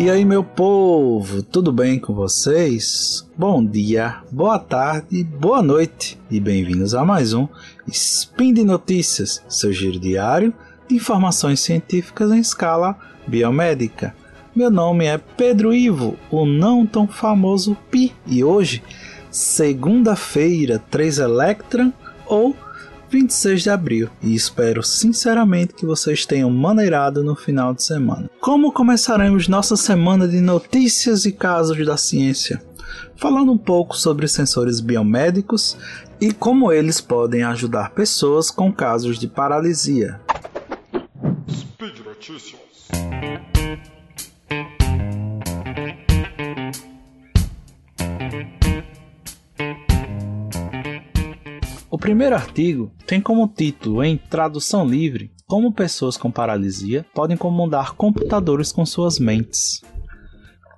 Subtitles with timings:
[0.00, 3.28] E aí, meu povo, tudo bem com vocês?
[3.36, 7.46] Bom dia, boa tarde, boa noite e bem-vindos a mais um
[7.86, 10.54] Spin de Notícias, seu giro diário
[10.88, 14.16] de informações científicas em escala biomédica.
[14.56, 18.82] Meu nome é Pedro Ivo, o não tão famoso Pi, e hoje,
[19.30, 21.92] segunda-feira, 3 Electron
[22.24, 22.56] ou
[23.10, 28.30] 26 de abril e espero sinceramente que vocês tenham maneirado no final de semana.
[28.40, 32.62] Como começaremos nossa semana de notícias e casos da ciência?
[33.16, 35.76] Falando um pouco sobre sensores biomédicos
[36.20, 40.20] e como eles podem ajudar pessoas com casos de paralisia.
[41.50, 42.60] Speed Notícias.
[51.98, 58.70] Primeiro artigo tem como título, em tradução livre, Como pessoas com paralisia podem comandar computadores
[58.70, 59.82] com suas mentes.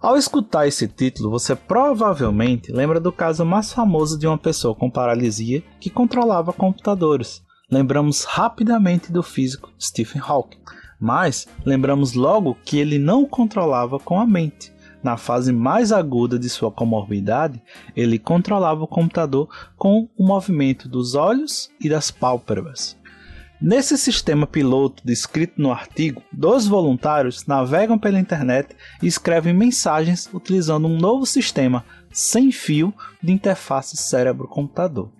[0.00, 4.88] Ao escutar esse título, você provavelmente lembra do caso mais famoso de uma pessoa com
[4.88, 7.42] paralisia que controlava computadores.
[7.70, 10.60] Lembramos rapidamente do físico Stephen Hawking,
[10.98, 16.48] mas lembramos logo que ele não controlava com a mente, na fase mais aguda de
[16.48, 17.62] sua comorbidade,
[17.96, 22.98] ele controlava o computador com o movimento dos olhos e das pálpebras.
[23.60, 30.88] Nesse sistema piloto descrito no artigo, dois voluntários navegam pela internet e escrevem mensagens utilizando
[30.88, 35.10] um novo sistema sem fio de interface cérebro-computador.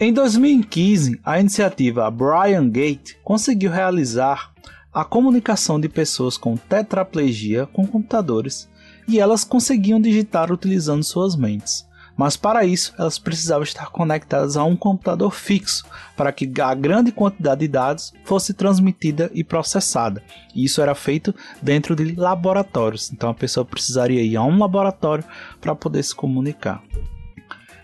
[0.00, 4.52] Em 2015, a iniciativa Brian Gate conseguiu realizar
[4.92, 8.68] a comunicação de pessoas com tetraplegia com computadores
[9.08, 11.86] e elas conseguiam digitar utilizando suas mentes.
[12.16, 15.84] Mas para isso, elas precisavam estar conectadas a um computador fixo,
[16.16, 20.22] para que a grande quantidade de dados fosse transmitida e processada.
[20.54, 25.24] E isso era feito dentro de laboratórios, então a pessoa precisaria ir a um laboratório
[25.60, 26.82] para poder se comunicar.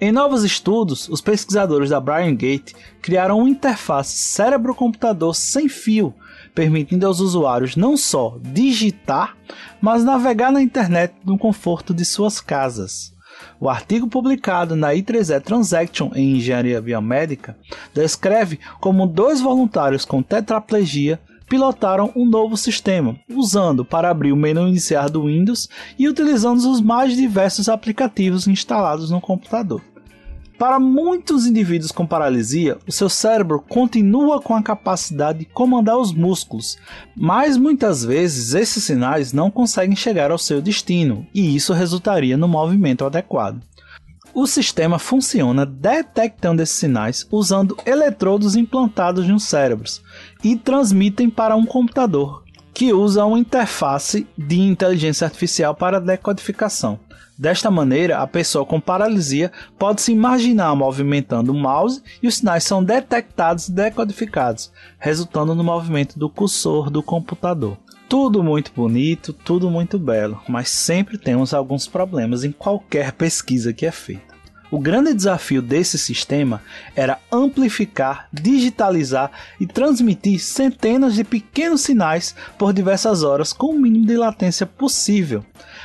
[0.00, 6.14] Em novos estudos, os pesquisadores da Brian Gate criaram uma interface cérebro-computador sem fio
[6.54, 9.36] permitindo aos usuários não só digitar,
[9.84, 13.12] mas navegar na internet no conforto de suas casas.
[13.60, 17.54] O artigo publicado na I3E Transaction em Engenharia Biomédica
[17.92, 24.66] descreve como dois voluntários com tetraplegia pilotaram um novo sistema, usando para abrir o menu
[24.66, 25.68] iniciar do Windows
[25.98, 29.82] e utilizando os mais diversos aplicativos instalados no computador.
[30.58, 36.12] Para muitos indivíduos com paralisia, o seu cérebro continua com a capacidade de comandar os
[36.12, 36.76] músculos,
[37.16, 42.46] mas muitas vezes esses sinais não conseguem chegar ao seu destino, e isso resultaria no
[42.46, 43.60] movimento adequado.
[44.32, 50.02] O sistema funciona detectando esses sinais usando eletrodos implantados nos cérebros
[50.42, 52.43] e transmitem para um computador
[52.74, 56.98] que usa uma interface de inteligência artificial para decodificação.
[57.38, 62.64] Desta maneira, a pessoa com paralisia pode se imaginar movimentando o mouse e os sinais
[62.64, 67.76] são detectados e decodificados, resultando no movimento do cursor do computador.
[68.08, 73.86] Tudo muito bonito, tudo muito belo, mas sempre temos alguns problemas em qualquer pesquisa que
[73.86, 74.33] é feita.
[74.74, 76.60] O grande desafio desse sistema
[76.96, 79.30] era amplificar, digitalizar
[79.60, 85.44] e transmitir centenas de pequenos sinais por diversas horas com o mínimo de latência possível.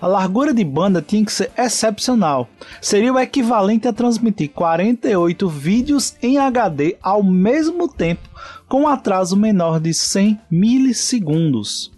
[0.00, 2.48] A largura de banda tinha que ser excepcional.
[2.80, 8.30] Seria o equivalente a transmitir 48 vídeos em HD ao mesmo tempo,
[8.66, 11.92] com um atraso menor de 100 milissegundos.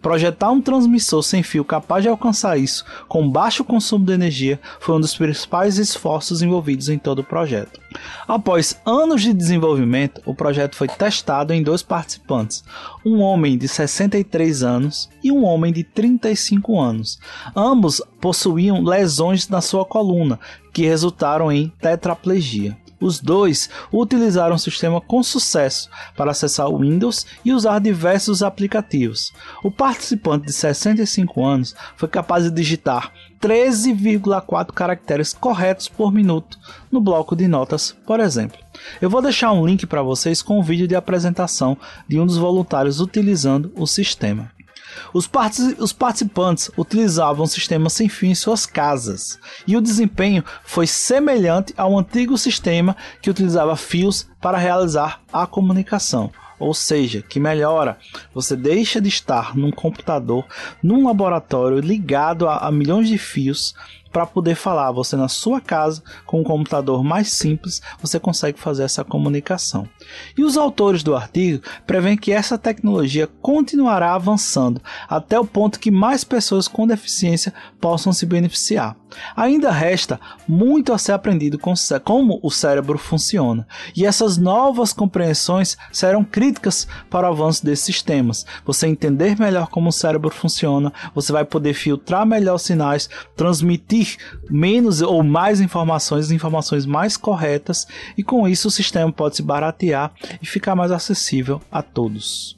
[0.00, 4.94] Projetar um transmissor sem fio capaz de alcançar isso com baixo consumo de energia foi
[4.94, 7.80] um dos principais esforços envolvidos em todo o projeto.
[8.28, 12.64] Após anos de desenvolvimento, o projeto foi testado em dois participantes,
[13.04, 17.18] um homem de 63 anos e um homem de 35 anos.
[17.54, 20.38] Ambos possuíam lesões na sua coluna,
[20.72, 22.76] que resultaram em tetraplegia.
[23.06, 29.32] Os dois utilizaram o sistema com sucesso para acessar o Windows e usar diversos aplicativos.
[29.62, 36.58] O participante de 65 anos foi capaz de digitar 13,4 caracteres corretos por minuto
[36.90, 38.58] no bloco de notas, por exemplo.
[39.00, 42.26] Eu vou deixar um link para vocês com o um vídeo de apresentação de um
[42.26, 44.55] dos voluntários utilizando o sistema.
[45.12, 45.28] Os,
[45.78, 51.74] os participantes utilizavam um sistema sem fim em suas casas, e o desempenho foi semelhante
[51.76, 56.30] ao antigo sistema que utilizava fios para realizar a comunicação.
[56.58, 57.98] Ou seja, que melhora,
[58.32, 60.46] você deixa de estar num computador,
[60.82, 63.74] num laboratório ligado a, a milhões de fios
[64.16, 64.92] para poder falar.
[64.92, 69.86] Você na sua casa, com um computador mais simples, você consegue fazer essa comunicação.
[70.38, 75.90] E os autores do artigo prevêem que essa tecnologia continuará avançando até o ponto que
[75.90, 78.96] mais pessoas com deficiência possam se beneficiar.
[79.36, 85.76] Ainda resta muito a ser aprendido com como o cérebro funciona, e essas novas compreensões
[85.92, 88.46] serão críticas para o avanço desses sistemas.
[88.64, 94.05] Você entender melhor como o cérebro funciona, você vai poder filtrar melhor sinais, transmitir
[94.50, 97.86] menos ou mais informações, informações mais corretas,
[98.16, 102.56] e com isso o sistema pode se baratear e ficar mais acessível a todos.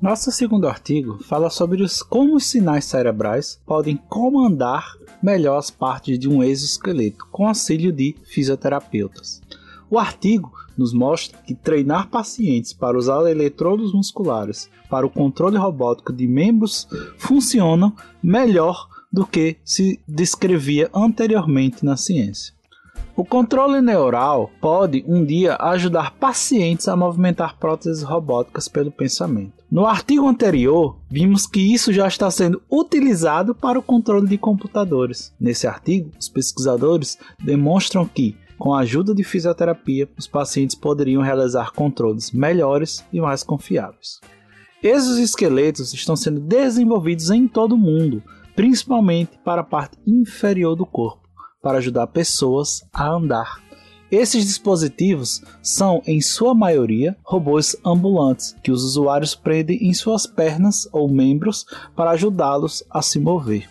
[0.00, 6.18] Nosso segundo artigo fala sobre os, como os sinais cerebrais podem comandar melhor as partes
[6.18, 9.42] de um exoesqueleto com auxílio de fisioterapeutas.
[9.90, 16.12] O artigo nos mostra que treinar pacientes para usar eletrodos musculares para o controle robótico
[16.12, 16.88] de membros
[17.18, 17.92] funciona
[18.22, 22.54] melhor do que se descrevia anteriormente na ciência.
[23.16, 29.52] O controle neural pode um dia ajudar pacientes a movimentar próteses robóticas pelo pensamento.
[29.70, 35.32] No artigo anterior, vimos que isso já está sendo utilizado para o controle de computadores.
[35.38, 41.72] Nesse artigo, os pesquisadores demonstram que, com a ajuda de fisioterapia, os pacientes poderiam realizar
[41.72, 44.20] controles melhores e mais confiáveis.
[44.82, 48.22] Esses esqueletos estão sendo desenvolvidos em todo o mundo,
[48.54, 51.20] principalmente para a parte inferior do corpo
[51.62, 53.60] para ajudar pessoas a andar.
[54.10, 60.88] Esses dispositivos são, em sua maioria, robôs ambulantes que os usuários prendem em suas pernas
[60.92, 61.64] ou membros
[61.94, 63.68] para ajudá-los a se mover.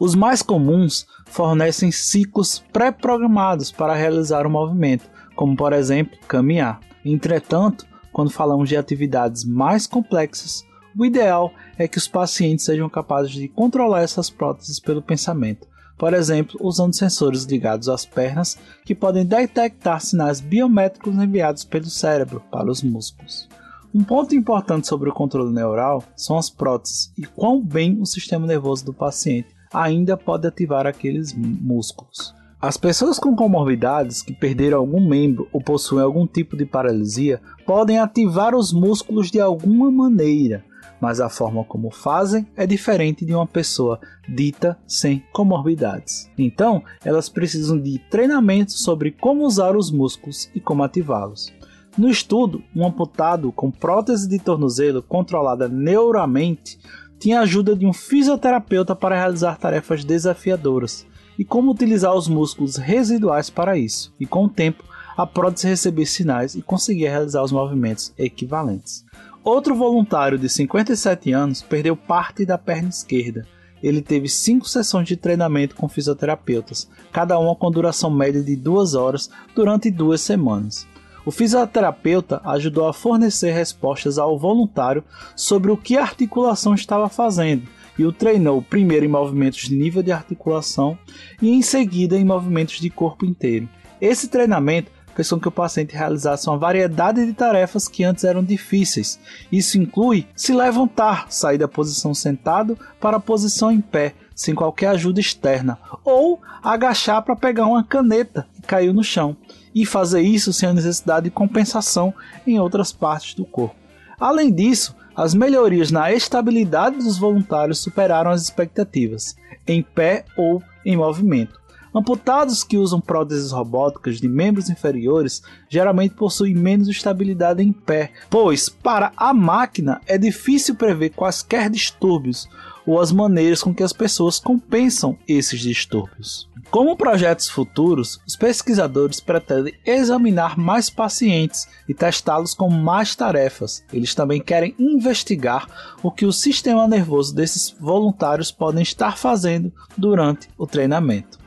[0.00, 6.80] Os mais comuns fornecem ciclos pré-programados para realizar o movimento, como por exemplo caminhar.
[7.04, 10.64] Entretanto, quando falamos de atividades mais complexas,
[10.98, 15.66] o ideal é que os pacientes sejam capazes de controlar essas próteses pelo pensamento,
[15.98, 22.42] por exemplo, usando sensores ligados às pernas que podem detectar sinais biométricos enviados pelo cérebro
[22.50, 23.48] para os músculos.
[23.94, 28.46] Um ponto importante sobre o controle neural são as próteses e quão bem o sistema
[28.46, 32.34] nervoso do paciente ainda pode ativar aqueles músculos.
[32.60, 37.98] As pessoas com comorbidades que perderam algum membro ou possuem algum tipo de paralisia podem
[37.98, 40.64] ativar os músculos de alguma maneira,
[41.00, 46.30] mas a forma como fazem é diferente de uma pessoa dita sem comorbidades.
[46.38, 51.52] Então, elas precisam de treinamento sobre como usar os músculos e como ativá-los.
[51.96, 56.78] No estudo, um amputado com prótese de tornozelo controlada neuramente
[57.18, 61.06] tinha a ajuda de um fisioterapeuta para realizar tarefas desafiadoras
[61.38, 64.14] e como utilizar os músculos residuais para isso.
[64.18, 64.82] E com o tempo,
[65.16, 69.04] a prótese recebia sinais e conseguia realizar os movimentos equivalentes.
[69.44, 73.44] Outro voluntário de 57 anos perdeu parte da perna esquerda.
[73.82, 78.94] Ele teve cinco sessões de treinamento com fisioterapeutas, cada uma com duração média de duas
[78.94, 80.86] horas durante duas semanas.
[81.26, 85.02] O fisioterapeuta ajudou a fornecer respostas ao voluntário
[85.34, 87.66] sobre o que a articulação estava fazendo
[87.98, 90.96] e o treinou primeiro em movimentos de nível de articulação
[91.40, 93.68] e em seguida em movimentos de corpo inteiro.
[94.00, 98.42] Esse treinamento fez com que o paciente realizasse uma variedade de tarefas que antes eram
[98.42, 99.18] difíceis.
[99.50, 104.88] Isso inclui se levantar, sair da posição sentado para a posição em pé, sem qualquer
[104.88, 109.36] ajuda externa, ou agachar para pegar uma caneta que caiu no chão,
[109.74, 112.12] e fazer isso sem a necessidade de compensação
[112.46, 113.76] em outras partes do corpo.
[114.18, 120.96] Além disso, as melhorias na estabilidade dos voluntários superaram as expectativas, em pé ou em
[120.96, 121.60] movimento.
[121.94, 128.68] Amputados que usam próteses robóticas de membros inferiores geralmente possuem menos estabilidade em pé, pois
[128.68, 132.48] para a máquina é difícil prever quaisquer distúrbios
[132.86, 136.48] ou as maneiras com que as pessoas compensam esses distúrbios.
[136.70, 143.84] Como projetos futuros, os pesquisadores pretendem examinar mais pacientes e testá-los com mais tarefas.
[143.92, 145.68] Eles também querem investigar
[146.02, 151.41] o que o sistema nervoso desses voluntários podem estar fazendo durante o treinamento.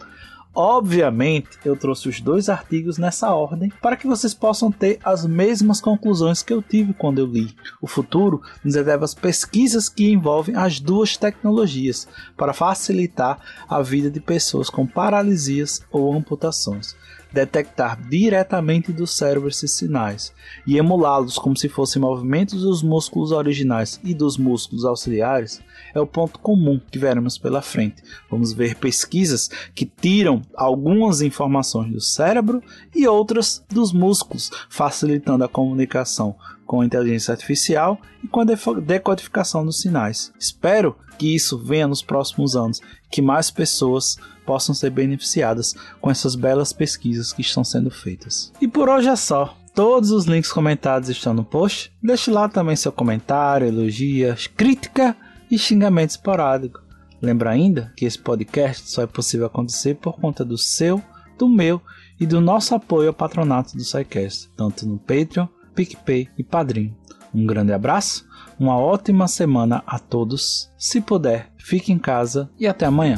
[0.55, 5.81] Obviamente, eu trouxe os dois artigos nessa ordem para que vocês possam ter as mesmas
[5.81, 7.53] conclusões que eu tive quando eu li.
[7.81, 12.07] O futuro nos deve às pesquisas que envolvem as duas tecnologias
[12.38, 16.95] para facilitar a vida de pessoas com paralisias ou amputações
[17.35, 20.33] detectar diretamente do cérebro esses sinais
[20.65, 25.62] e emulá-los como se fossem movimentos dos músculos originais e dos músculos auxiliares
[25.96, 28.04] é o ponto comum que veremos pela frente.
[28.30, 32.62] Vamos ver pesquisas que tiram algumas informações do cérebro
[32.94, 36.36] e outras dos músculos, facilitando a comunicação
[36.66, 40.34] com a inteligência artificial e com a decodificação dos sinais.
[40.38, 46.36] Espero que isso venha nos próximos anos, que mais pessoas possam ser beneficiadas com essas
[46.36, 48.52] belas pesquisas que estão sendo feitas.
[48.60, 49.56] E por hoje é só.
[49.74, 51.92] Todos os links comentados estão no post.
[52.02, 55.16] Deixe lá também seu comentário, elogias, crítica
[55.50, 56.82] e xingamento esporádico.
[57.22, 61.02] Lembra ainda que esse podcast só é possível acontecer por conta do seu,
[61.38, 61.82] do meu
[62.20, 66.96] e do nosso apoio ao patronato do SciCast, tanto no Patreon, PicPay e Padrim.
[67.34, 68.25] Um grande abraço,
[68.60, 70.72] uma ótima semana a todos.
[70.78, 73.18] Se puder, fique em casa e até amanhã.